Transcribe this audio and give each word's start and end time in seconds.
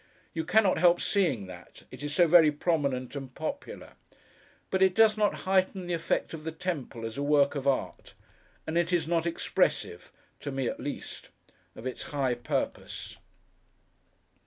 You 0.33 0.45
cannot 0.45 0.79
help 0.79 0.99
seeing 0.99 1.45
that: 1.45 1.83
it 1.91 2.01
is 2.01 2.11
so 2.15 2.25
very 2.25 2.51
prominent 2.51 3.15
and 3.15 3.31
popular. 3.35 3.93
But 4.71 4.81
it 4.81 4.95
does 4.95 5.15
not 5.15 5.41
heighten 5.45 5.85
the 5.85 5.93
effect 5.93 6.33
of 6.33 6.43
the 6.43 6.51
temple, 6.51 7.05
as 7.05 7.19
a 7.19 7.21
work 7.21 7.53
of 7.53 7.67
art; 7.67 8.15
and 8.65 8.79
it 8.79 8.91
is 8.91 9.07
not 9.07 9.27
expressive—to 9.27 10.51
me 10.51 10.67
at 10.67 10.79
least—of 10.79 11.85
its 11.85 12.01
high 12.05 12.33
purpose. 12.33 13.17